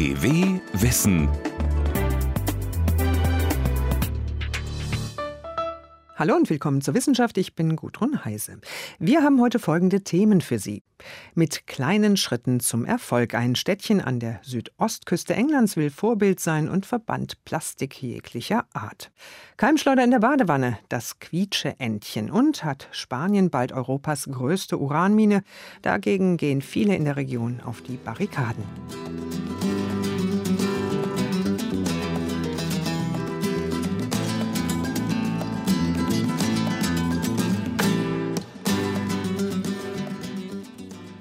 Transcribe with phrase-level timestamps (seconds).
[0.00, 1.28] DW Wissen
[6.16, 7.38] Hallo und willkommen zur Wissenschaft.
[7.38, 8.60] Ich bin Gudrun Heise.
[8.98, 10.82] Wir haben heute folgende Themen für Sie.
[11.34, 13.34] Mit kleinen Schritten zum Erfolg.
[13.34, 19.10] Ein Städtchen an der Südostküste Englands will Vorbild sein und verbannt Plastik jeglicher Art.
[19.56, 22.30] Keimschleuder in der Badewanne, das Quietsche-Entchen.
[22.30, 25.42] Und hat Spanien bald Europas größte Uranmine?
[25.80, 28.64] Dagegen gehen viele in der Region auf die Barrikaden.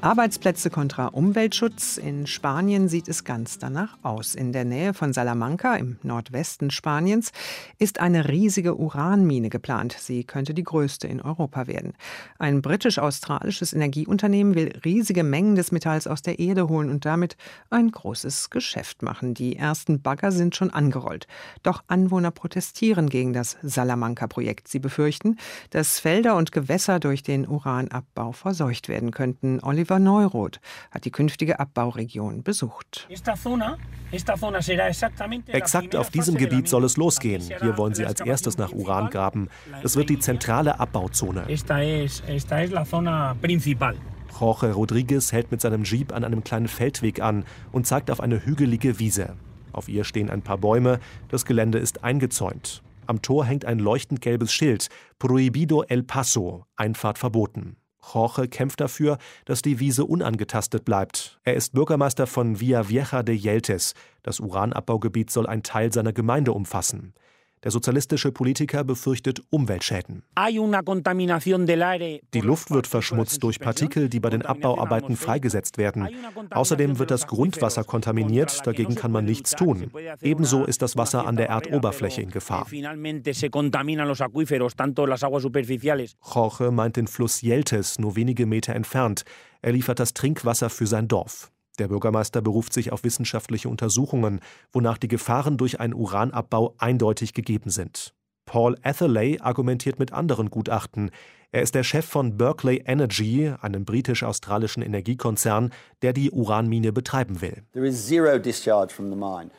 [0.01, 1.97] Arbeitsplätze kontra Umweltschutz.
[1.97, 4.33] In Spanien sieht es ganz danach aus.
[4.33, 7.33] In der Nähe von Salamanca im Nordwesten Spaniens
[7.79, 9.97] ist eine riesige Uranmine geplant.
[9.99, 11.93] Sie könnte die größte in Europa werden.
[12.37, 17.35] Ein britisch-australisches Energieunternehmen will riesige Mengen des Metalls aus der Erde holen und damit
[17.69, 19.33] ein großes Geschäft machen.
[19.33, 21.27] Die ersten Bagger sind schon angerollt.
[21.61, 24.69] Doch Anwohner protestieren gegen das Salamanca-Projekt.
[24.69, 25.35] Sie befürchten,
[25.71, 29.59] dass Felder und Gewässer durch den Uranabbau verseucht werden könnten.
[29.61, 30.59] Oliver Oliver Neuroth
[30.91, 33.07] hat die künftige Abbauregion besucht.
[35.47, 37.41] Exakt auf diesem Gebiet soll es losgehen.
[37.41, 39.49] Hier wollen sie als erstes nach Uran graben.
[39.83, 41.45] Es wird die zentrale Abbauzone.
[44.39, 48.45] Jorge Rodriguez hält mit seinem Jeep an einem kleinen Feldweg an und zeigt auf eine
[48.45, 49.35] hügelige Wiese.
[49.73, 52.83] Auf ihr stehen ein paar Bäume, das Gelände ist eingezäunt.
[53.07, 57.78] Am Tor hängt ein leuchtend gelbes Schild: Prohibido el Paso, Einfahrt verboten.
[58.01, 61.39] Jorge kämpft dafür, dass die Wiese unangetastet bleibt.
[61.43, 63.93] Er ist Bürgermeister von Villa Vieja de Yeltes.
[64.23, 67.13] Das Uranabbaugebiet soll ein Teil seiner Gemeinde umfassen.
[67.63, 70.23] Der sozialistische Politiker befürchtet Umweltschäden.
[72.33, 76.07] Die Luft wird verschmutzt durch Partikel, die bei den Abbauarbeiten freigesetzt werden.
[76.51, 79.91] Außerdem wird das Grundwasser kontaminiert, dagegen kann man nichts tun.
[80.21, 82.65] Ebenso ist das Wasser an der Erdoberfläche in Gefahr.
[86.33, 89.23] Jorge meint den Fluss Yeltes, nur wenige Meter entfernt.
[89.61, 91.51] Er liefert das Trinkwasser für sein Dorf.
[91.79, 94.41] Der Bürgermeister beruft sich auf wissenschaftliche Untersuchungen,
[94.71, 98.13] wonach die Gefahren durch einen Uranabbau eindeutig gegeben sind.
[98.45, 101.11] Paul Atherley argumentiert mit anderen Gutachten.
[101.51, 105.71] Er ist der Chef von Berkeley Energy, einem britisch-australischen Energiekonzern,
[106.03, 107.63] der die Uranmine betreiben will.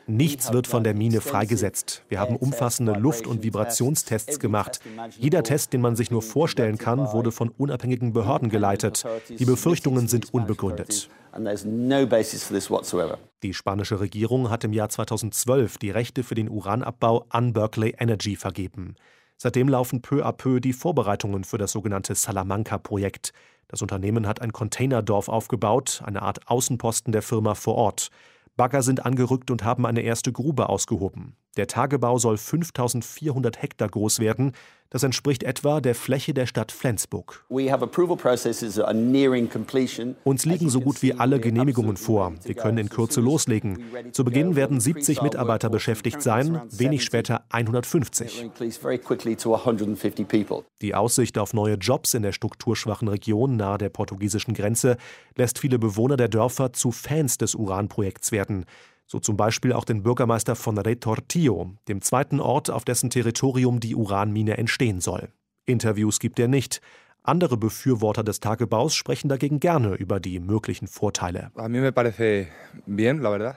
[0.07, 2.03] Nichts wird von der Mine freigesetzt.
[2.07, 4.79] Wir haben umfassende Luft- und Vibrationstests gemacht.
[5.17, 9.05] Jeder Test, den man sich nur vorstellen kann, wurde von unabhängigen Behörden geleitet.
[9.27, 11.09] Die Befürchtungen sind unbegründet.
[13.43, 18.37] Die spanische Regierung hat im Jahr 2012 die Rechte für den Uranabbau an Berkeley Energy
[18.37, 18.95] vergeben.
[19.43, 23.33] Seitdem laufen peu à peu die Vorbereitungen für das sogenannte Salamanca-Projekt.
[23.69, 28.09] Das Unternehmen hat ein Containerdorf aufgebaut, eine Art Außenposten der Firma vor Ort.
[28.55, 31.35] Bagger sind angerückt und haben eine erste Grube ausgehoben.
[31.57, 34.53] Der Tagebau soll 5400 Hektar groß werden.
[34.89, 37.45] Das entspricht etwa der Fläche der Stadt Flensburg.
[37.49, 37.71] Uns
[40.45, 42.33] liegen so gut wie alle Genehmigungen vor.
[42.43, 43.85] Wir können in Kürze loslegen.
[44.11, 48.51] Zu Beginn werden 70 Mitarbeiter beschäftigt sein, wenig später 150.
[50.81, 54.97] Die Aussicht auf neue Jobs in der strukturschwachen Region nahe der portugiesischen Grenze
[55.37, 58.65] lässt viele Bewohner der Dörfer zu Fans des Uranprojekts werden
[59.11, 63.93] so zum Beispiel auch den Bürgermeister von Retortillo, dem zweiten Ort, auf dessen Territorium die
[63.93, 65.27] Uranmine entstehen soll.
[65.65, 66.79] Interviews gibt er nicht.
[67.21, 71.51] Andere Befürworter des Tagebaus sprechen dagegen gerne über die möglichen Vorteile.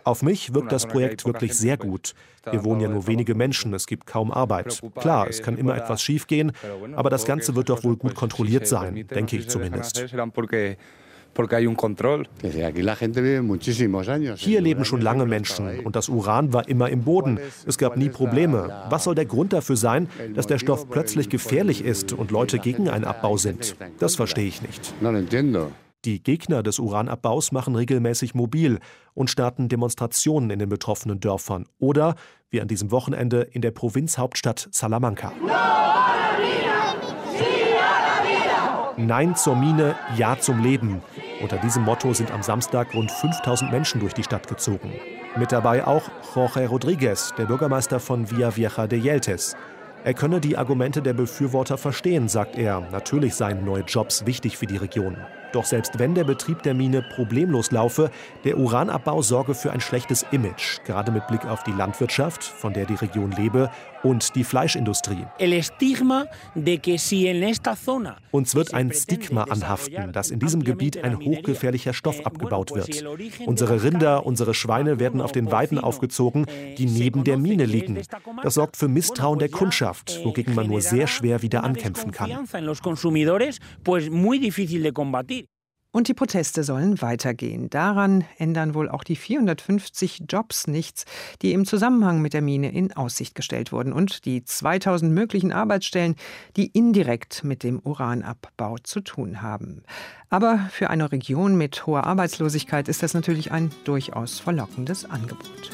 [0.02, 2.14] Auf mich wirkt das Projekt wirklich sehr gut.
[2.50, 4.82] Wir wohnen ja nur wenige Menschen, es gibt kaum Arbeit.
[4.96, 6.50] Klar, es kann immer etwas schiefgehen,
[6.96, 10.04] aber das Ganze wird doch wohl gut kontrolliert sein, denke ich zumindest.
[14.36, 17.38] Hier leben schon lange Menschen und das Uran war immer im Boden.
[17.66, 18.84] Es gab nie Probleme.
[18.88, 22.88] Was soll der Grund dafür sein, dass der Stoff plötzlich gefährlich ist und Leute gegen
[22.88, 23.76] einen Abbau sind?
[23.98, 24.94] Das verstehe ich nicht.
[26.04, 28.78] Die Gegner des Uranabbaus machen regelmäßig mobil
[29.14, 32.14] und starten Demonstrationen in den betroffenen Dörfern oder,
[32.50, 35.32] wie an diesem Wochenende, in der Provinzhauptstadt Salamanca.
[39.06, 41.02] Nein zur Mine, Ja zum Leben.
[41.42, 44.92] Unter diesem Motto sind am Samstag rund 5000 Menschen durch die Stadt gezogen.
[45.36, 46.04] Mit dabei auch
[46.34, 49.56] Jorge Rodriguez, der Bürgermeister von Villa Vieja de Yeltes.
[50.04, 52.80] Er könne die Argumente der Befürworter verstehen, sagt er.
[52.92, 55.16] Natürlich seien neue Jobs wichtig für die Region.
[55.54, 58.10] Doch selbst wenn der Betrieb der Mine problemlos laufe,
[58.42, 62.86] der Uranabbau sorge für ein schlechtes Image, gerade mit Blick auf die Landwirtschaft, von der
[62.86, 63.70] die Region lebe,
[64.04, 65.24] und die Fleischindustrie.
[68.30, 73.04] Uns wird ein Stigma anhaften, dass in diesem Gebiet ein hochgefährlicher Stoff eh, abgebaut wird.
[73.46, 77.98] Unsere Rinder, unsere Schweine werden auf den Weiden aufgezogen, eh, die neben der Mine liegen.
[78.42, 82.30] Das sorgt für Misstrauen der Kundschaft, eh, wogegen man nur sehr schwer wieder ankämpfen kann.
[85.94, 87.70] Und die Proteste sollen weitergehen.
[87.70, 91.04] Daran ändern wohl auch die 450 Jobs nichts,
[91.40, 96.16] die im Zusammenhang mit der Mine in Aussicht gestellt wurden und die 2000 möglichen Arbeitsstellen,
[96.56, 99.84] die indirekt mit dem Uranabbau zu tun haben.
[100.30, 105.70] Aber für eine Region mit hoher Arbeitslosigkeit ist das natürlich ein durchaus verlockendes Angebot.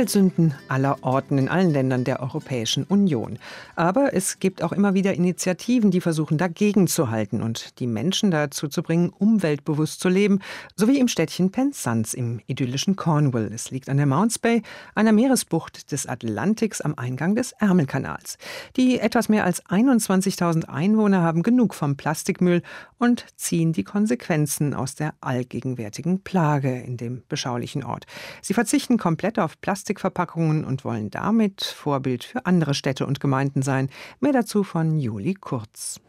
[0.00, 3.38] Umweltsünden aller Orten in allen Ländern der Europäischen Union.
[3.76, 8.30] Aber es gibt auch immer wieder Initiativen, die versuchen, dagegen zu halten und die Menschen
[8.30, 10.38] dazu zu bringen, umweltbewusst zu leben,
[10.74, 13.50] so wie im Städtchen Penzance im idyllischen Cornwall.
[13.52, 14.62] Es liegt an der Mounts Bay,
[14.94, 18.38] einer Meeresbucht des Atlantiks am Eingang des Ärmelkanals.
[18.76, 22.62] Die etwas mehr als 21.000 Einwohner haben genug vom Plastikmüll
[22.96, 28.06] und ziehen die Konsequenzen aus der allgegenwärtigen Plage in dem beschaulichen Ort.
[28.40, 33.62] Sie verzichten komplett auf Plastik Plastikverpackungen und wollen damit Vorbild für andere Städte und Gemeinden
[33.62, 33.90] sein.
[34.20, 36.00] Mehr dazu von Juli Kurz.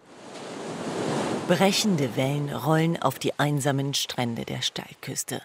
[1.48, 5.42] Brechende Wellen rollen auf die einsamen Strände der Steilküste.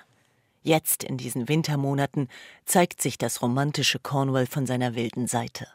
[0.62, 2.28] Jetzt in diesen Wintermonaten
[2.64, 5.66] zeigt sich das romantische Cornwall von seiner wilden Seite.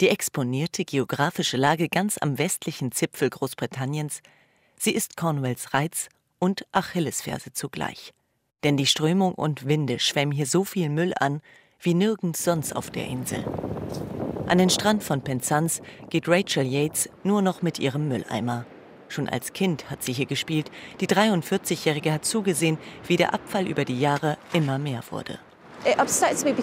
[0.00, 4.20] Die exponierte geografische Lage ganz am westlichen Zipfel Großbritanniens,
[4.78, 6.08] sie ist Cornwalls Reiz
[6.38, 8.14] und Achillesferse zugleich.
[8.64, 11.40] Denn die Strömung und Winde schwemmen hier so viel Müll an,
[11.82, 13.44] wie nirgends sonst auf der Insel.
[14.46, 18.64] An den Strand von Penzance geht Rachel Yates nur noch mit ihrem Mülleimer.
[19.08, 20.70] Schon als Kind hat sie hier gespielt.
[21.00, 25.38] Die 43-Jährige hat zugesehen, wie der Abfall über die Jahre immer mehr wurde.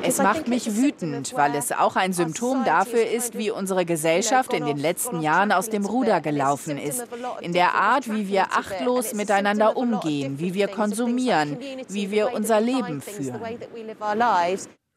[0.02, 4.66] Es macht mich wütend, weil es auch ein Symptom dafür ist, wie unsere Gesellschaft in
[4.66, 7.06] den letzten Jahren aus dem Ruder gelaufen ist.
[7.42, 11.58] In der Art, wie wir achtlos miteinander umgehen, wie wir konsumieren,
[11.90, 13.42] wie wir unser Leben führen.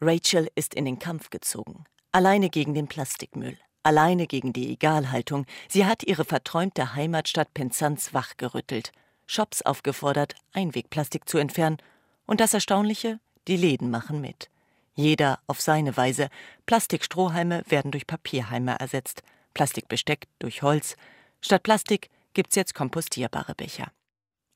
[0.04, 1.84] Rachel ist in den Kampf gezogen.
[2.10, 3.56] Alleine gegen den Plastikmüll.
[3.84, 5.46] Alleine gegen die Egalhaltung.
[5.68, 8.90] Sie hat ihre verträumte Heimatstadt Penzance wachgerüttelt.
[9.26, 11.78] Shops aufgefordert, Einwegplastik zu entfernen.
[12.26, 13.20] Und das Erstaunliche?
[13.46, 14.50] Die Läden machen mit.
[14.94, 16.30] Jeder auf seine Weise.
[16.66, 19.22] Plastikstrohhalme werden durch Papierhalme ersetzt.
[19.54, 20.96] Plastikbesteck durch Holz.
[21.40, 23.92] Statt Plastik gibt's jetzt kompostierbare Becher.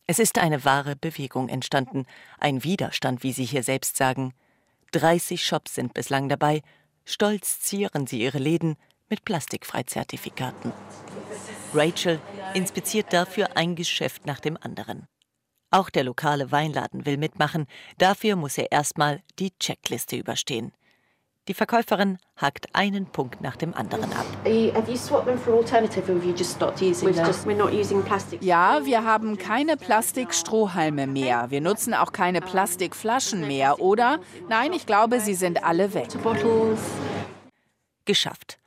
[0.09, 2.05] Es ist eine wahre Bewegung entstanden,
[2.39, 4.35] ein Widerstand, wie Sie hier selbst sagen.
[4.93, 6.63] 30 Shops sind bislang dabei.
[7.05, 8.77] Stolz zieren sie ihre Läden
[9.09, 10.73] mit Plastikfreizertifikaten.
[11.75, 12.21] Rachel
[12.55, 15.07] inspiziert dafür ein Geschäft nach dem anderen.
[15.71, 17.67] Auch der lokale Weinladen will mitmachen.
[17.99, 20.73] Dafür muss er erstmal die Checkliste überstehen.
[21.49, 24.27] Die Verkäuferin hakt einen Punkt nach dem anderen ab.
[28.43, 31.47] Ja, wir haben keine Plastikstrohhalme mehr.
[31.51, 34.19] Wir nutzen auch keine Plastikflaschen mehr, oder?
[34.49, 36.09] Nein, ich glaube, sie sind alle weg.
[38.07, 38.59] Geschafft.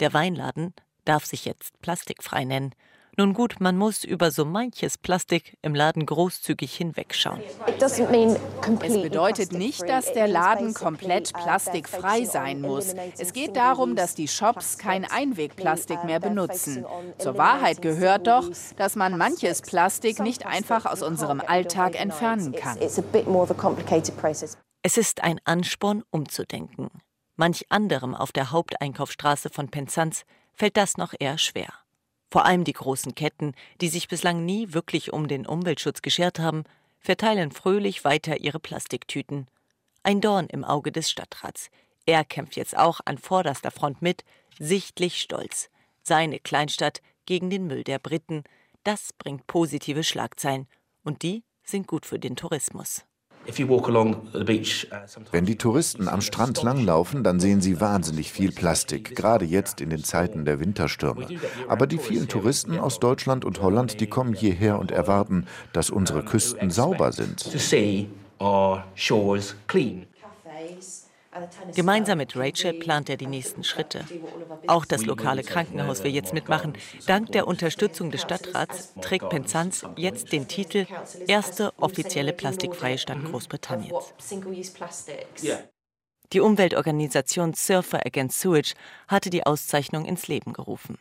[0.00, 0.74] Der Weinladen
[1.06, 2.74] darf sich jetzt plastikfrei nennen.
[3.18, 7.40] Nun gut, man muss über so manches Plastik im Laden großzügig hinwegschauen.
[7.78, 12.92] Es bedeutet nicht, dass der Laden komplett plastikfrei sein muss.
[13.16, 16.84] Es geht darum, dass die Shops kein Einwegplastik mehr benutzen.
[17.16, 22.78] Zur Wahrheit gehört doch, dass man manches Plastik nicht einfach aus unserem Alltag entfernen kann.
[24.82, 26.90] Es ist ein Ansporn, umzudenken.
[27.36, 31.85] Manch anderem auf der Haupteinkaufsstraße von Penzance fällt das noch eher schwer.
[32.30, 36.64] Vor allem die großen Ketten, die sich bislang nie wirklich um den Umweltschutz geschert haben,
[37.00, 39.46] verteilen fröhlich weiter ihre Plastiktüten.
[40.02, 41.70] Ein Dorn im Auge des Stadtrats.
[42.04, 44.24] Er kämpft jetzt auch an vorderster Front mit,
[44.58, 45.70] sichtlich stolz.
[46.02, 48.44] Seine Kleinstadt gegen den Müll der Briten,
[48.84, 50.68] das bringt positive Schlagzeilen.
[51.02, 53.04] Und die sind gut für den Tourismus.
[53.48, 54.14] Uh,
[55.30, 59.90] Wenn die Touristen am Strand langlaufen, dann sehen sie wahnsinnig viel Plastik, gerade jetzt in
[59.90, 61.28] den Zeiten der Winterstürme.
[61.68, 66.24] Aber die vielen Touristen aus Deutschland und Holland, die kommen hierher und erwarten, dass unsere
[66.24, 67.40] Küsten sauber sind.
[71.74, 74.04] Gemeinsam mit Rachel plant er die nächsten Schritte.
[74.66, 76.74] Auch das lokale Krankenhaus will jetzt mitmachen.
[77.06, 80.86] Dank der Unterstützung des Stadtrats trägt Penzance jetzt den Titel
[81.26, 84.14] Erste offizielle plastikfreie Stadt Großbritanniens.
[86.32, 88.74] Die Umweltorganisation Surfer Against Sewage
[89.06, 90.98] hatte die Auszeichnung ins Leben gerufen.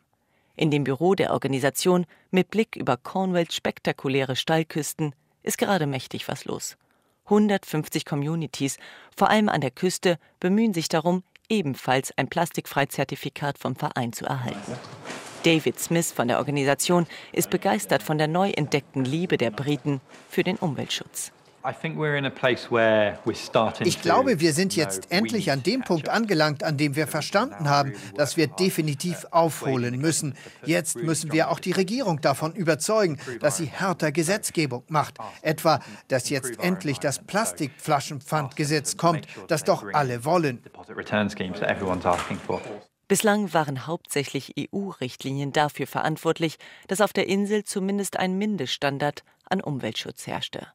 [0.56, 5.13] In dem Büro der Organisation mit Blick über Cornwalls spektakuläre Steilküsten
[5.44, 6.77] ist gerade mächtig was los.
[7.25, 8.77] 150 Communities,
[9.15, 14.74] vor allem an der Küste, bemühen sich darum, ebenfalls ein Plastikfreizertifikat vom Verein zu erhalten.
[15.44, 20.44] David Smith von der Organisation ist begeistert von der neu entdeckten Liebe der Briten für
[20.44, 21.32] den Umweltschutz.
[23.84, 27.93] Ich glaube, wir sind jetzt endlich an dem Punkt angelangt, an dem wir verstanden haben,
[28.15, 30.36] dass wir definitiv aufholen müssen.
[30.65, 35.17] Jetzt müssen wir auch die Regierung davon überzeugen, dass sie härter Gesetzgebung macht.
[35.41, 40.63] Etwa, dass jetzt endlich das Plastikflaschenpfandgesetz kommt, das doch alle wollen.
[43.07, 46.57] Bislang waren hauptsächlich EU-Richtlinien dafür verantwortlich,
[46.88, 50.67] dass auf der Insel zumindest ein Mindeststandard an Umweltschutz herrschte.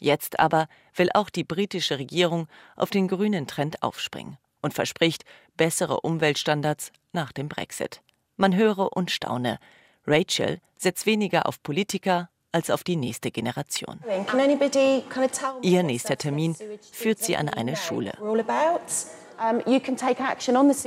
[0.00, 5.24] Jetzt aber will auch die britische Regierung auf den grünen Trend aufspringen und verspricht
[5.56, 8.02] bessere Umweltstandards nach dem Brexit.
[8.36, 9.58] Man höre und staune.
[10.06, 14.00] Rachel setzt weniger auf Politiker als auf die nächste Generation.
[15.62, 16.56] Ihr nächster Termin
[16.92, 18.12] führt sie an eine Schule.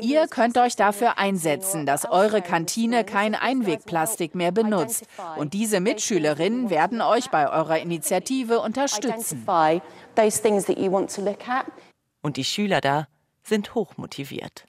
[0.01, 5.05] Ihr könnt euch dafür einsetzen, dass eure Kantine kein Einwegplastik mehr benutzt.
[5.37, 9.45] Und diese Mitschülerinnen werden euch bei eurer Initiative unterstützen.
[12.21, 13.07] Und die Schüler da
[13.43, 14.65] sind hochmotiviert.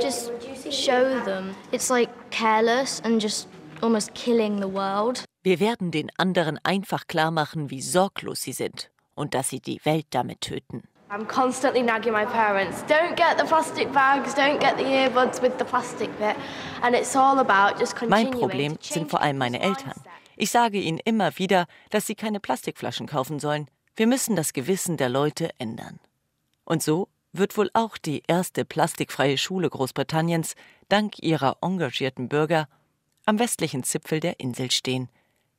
[0.00, 0.30] Just
[0.70, 1.54] show them.
[1.72, 3.48] It's like careless and just
[3.80, 5.24] almost killing the world.
[5.42, 9.84] Wir werden den anderen einfach klar machen, wie sorglos sie sind und dass sie die
[9.84, 10.84] Welt damit töten.
[11.12, 15.58] I'm constantly nagging my parents, don't get the plastic bags, don't get the earbuds with
[15.58, 16.36] the plastic bit.
[16.80, 19.92] And it's all about just Mein Problem sind vor allem meine Eltern.
[20.36, 23.68] Ich sage ihnen immer wieder, dass sie keine Plastikflaschen kaufen sollen.
[23.94, 26.00] Wir müssen das Gewissen der Leute ändern.
[26.64, 30.54] Und so wird wohl auch die erste plastikfreie Schule Großbritanniens
[30.88, 32.68] dank ihrer engagierten Bürger
[33.26, 35.10] am westlichen Zipfel der Insel stehen,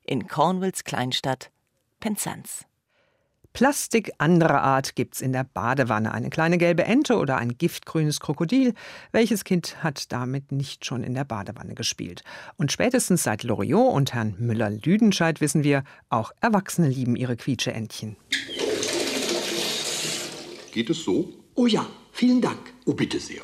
[0.04, 1.52] in Cornwalls Kleinstadt
[2.00, 2.66] Penzance.
[3.54, 6.12] Plastik anderer Art gibt's in der Badewanne.
[6.12, 8.74] Eine kleine gelbe Ente oder ein giftgrünes Krokodil.
[9.12, 12.24] Welches Kind hat damit nicht schon in der Badewanne gespielt?
[12.58, 18.18] Und spätestens seit Loriot und Herrn Müller-Lüdenscheid wissen wir, auch Erwachsene lieben ihre Quietscheentchen.
[20.72, 21.30] Geht es so?
[21.54, 22.74] Oh ja, vielen Dank.
[22.86, 23.44] Oh, bitte sehr.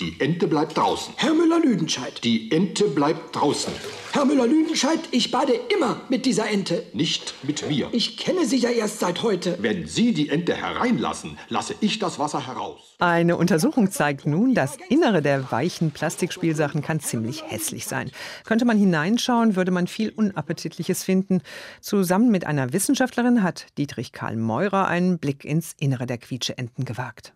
[0.00, 1.12] Die Ente bleibt draußen.
[1.18, 2.24] Herr Müller-Lüdenscheid.
[2.24, 3.70] Die Ente bleibt draußen.
[4.12, 6.84] Herr Müller-Lüdenscheid, ich bade immer mit dieser Ente.
[6.94, 7.90] Nicht mit mir.
[7.92, 9.58] Ich kenne Sie ja erst seit heute.
[9.60, 12.96] Wenn Sie die Ente hereinlassen, lasse ich das Wasser heraus.
[12.98, 18.10] Eine Untersuchung zeigt nun, das Innere der weichen Plastikspielsachen kann ziemlich hässlich sein.
[18.44, 21.42] Könnte man hineinschauen, würde man viel Unappetitliches finden.
[21.82, 27.34] Zusammen mit einer Wissenschaftlerin hat Dietrich Karl Meurer einen Blick ins Innere der Quietscheenten gewagt.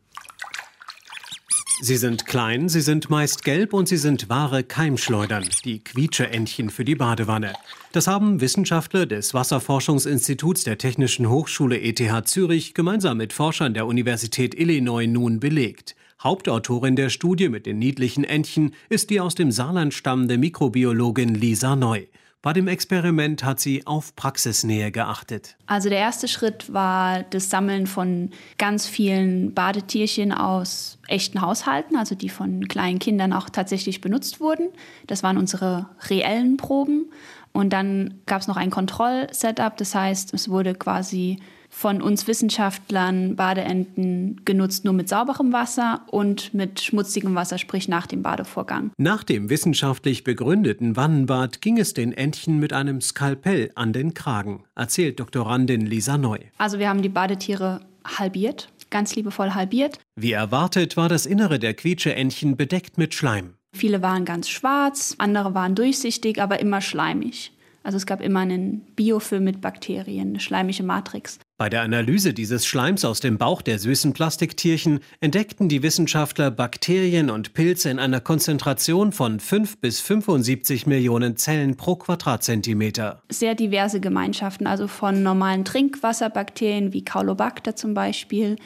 [1.81, 6.85] Sie sind klein, sie sind meist gelb und sie sind wahre Keimschleudern, die Quietscheentchen für
[6.85, 7.53] die Badewanne.
[7.91, 14.55] Das haben Wissenschaftler des Wasserforschungsinstituts der Technischen Hochschule ETH Zürich gemeinsam mit Forschern der Universität
[14.55, 15.97] Illinois nun belegt.
[16.23, 21.75] Hauptautorin der Studie mit den niedlichen Entchen ist die aus dem Saarland stammende Mikrobiologin Lisa
[21.75, 22.05] Neu.
[22.45, 25.57] Bei dem Experiment hat sie auf Praxisnähe geachtet.
[25.65, 32.15] Also der erste Schritt war das Sammeln von ganz vielen Badetierchen aus echten Haushalten, also
[32.15, 34.69] die von kleinen Kindern auch tatsächlich benutzt wurden.
[35.07, 37.07] Das waren unsere reellen Proben.
[37.53, 41.39] Und dann gab es noch ein Kontrollsetup, das heißt, es wurde quasi
[41.75, 48.07] von uns Wissenschaftlern Badeenten genutzt, nur mit sauberem Wasser und mit schmutzigem Wasser, sprich nach
[48.07, 48.93] dem Badevorgang.
[48.97, 54.63] Nach dem wissenschaftlich begründeten Wannenbad ging es den Entchen mit einem Skalpell an den Kragen,
[54.77, 56.39] erzählt Doktorandin Lisa Neu.
[56.59, 59.99] Also wir haben die Badetiere halbiert, ganz liebevoll halbiert.
[60.15, 63.55] Wie erwartet war das Innere der Quietscheentchen bedeckt mit Schleim.
[63.75, 67.51] Viele waren ganz schwarz, andere waren durchsichtig, aber immer schleimig.
[67.83, 71.39] Also es gab immer einen Biofilm mit Bakterien, eine schleimige Matrix.
[71.57, 77.31] Bei der Analyse dieses Schleims aus dem Bauch der süßen Plastiktierchen entdeckten die Wissenschaftler Bakterien
[77.31, 83.23] und Pilze in einer Konzentration von 5 bis 75 Millionen Zellen pro Quadratzentimeter.
[83.29, 88.57] Sehr diverse Gemeinschaften, also von normalen Trinkwasserbakterien wie Caulobacter zum Beispiel,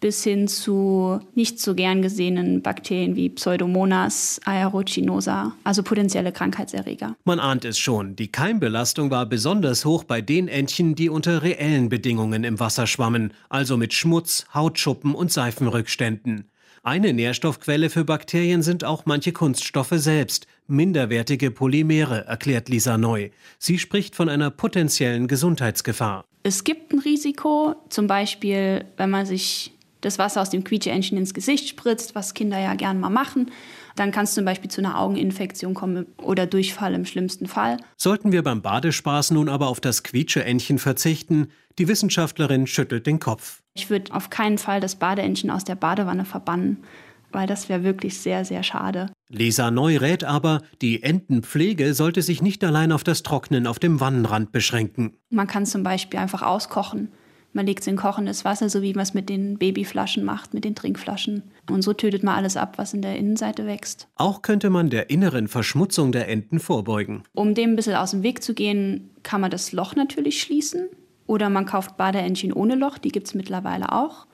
[0.00, 7.16] bis hin zu nicht so gern gesehenen Bakterien wie Pseudomonas aeruginosa, also potenzielle Krankheitserreger.
[7.24, 11.88] Man ahnt es schon, die Keimbelastung war besonders hoch bei den Entchen, die unter reellen
[11.88, 16.48] Bedingungen im Wasser schwammen, also mit Schmutz, Hautschuppen und Seifenrückständen.
[16.84, 23.30] Eine Nährstoffquelle für Bakterien sind auch manche Kunststoffe selbst, minderwertige Polymere, erklärt Lisa Neu.
[23.58, 26.24] Sie spricht von einer potenziellen Gesundheitsgefahr.
[26.44, 31.34] Es gibt ein Risiko, zum Beispiel, wenn man sich das Wasser aus dem Quietscheentchen ins
[31.34, 33.50] Gesicht spritzt, was Kinder ja gern mal machen.
[33.96, 37.78] Dann kann es zum Beispiel zu einer Augeninfektion kommen oder Durchfall im schlimmsten Fall.
[37.96, 41.48] Sollten wir beim Badespaß nun aber auf das Quietscheentchen verzichten?
[41.78, 43.62] Die Wissenschaftlerin schüttelt den Kopf.
[43.74, 46.84] Ich würde auf keinen Fall das Badeentchen aus der Badewanne verbannen,
[47.32, 49.10] weil das wäre wirklich sehr, sehr schade.
[49.28, 54.00] Lisa Neu rät aber, die Entenpflege sollte sich nicht allein auf das Trocknen auf dem
[54.00, 55.14] Wannenrand beschränken.
[55.30, 57.12] Man kann zum Beispiel einfach auskochen.
[57.52, 60.64] Man legt es in kochendes Wasser, so wie man es mit den Babyflaschen macht, mit
[60.64, 61.42] den Trinkflaschen.
[61.70, 64.06] Und so tötet man alles ab, was in der Innenseite wächst.
[64.16, 67.24] Auch könnte man der inneren Verschmutzung der Enten vorbeugen.
[67.34, 70.88] Um dem ein bisschen aus dem Weg zu gehen, kann man das Loch natürlich schließen.
[71.26, 74.27] Oder man kauft Badeentchen ohne Loch, die gibt es mittlerweile auch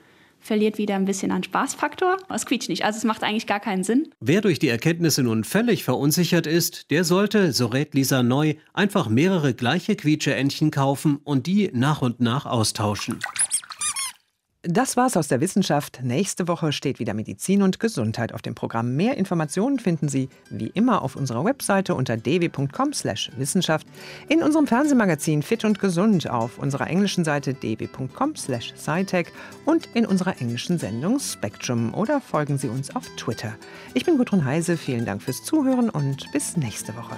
[0.45, 2.17] verliert wieder ein bisschen an Spaßfaktor.
[2.29, 2.85] Es quietscht nicht.
[2.85, 4.09] Also es macht eigentlich gar keinen Sinn.
[4.19, 9.09] Wer durch die Erkenntnisse nun völlig verunsichert ist, der sollte, so rät Lisa Neu, einfach
[9.09, 13.19] mehrere gleiche Quietscheentchen kaufen und die nach und nach austauschen.
[14.67, 15.99] Das war's aus der Wissenschaft.
[16.01, 18.95] Nächste Woche steht wieder Medizin und Gesundheit auf dem Programm.
[18.95, 23.85] Mehr Informationen finden Sie wie immer auf unserer Webseite unter dw.com/wissenschaft,
[24.27, 29.27] in unserem Fernsehmagazin Fit und Gesund auf unserer englischen Seite dw.com/scitech
[29.65, 33.53] und in unserer englischen Sendung Spectrum oder folgen Sie uns auf Twitter.
[33.93, 34.77] Ich bin Gudrun Heise.
[34.77, 37.17] Vielen Dank fürs Zuhören und bis nächste Woche.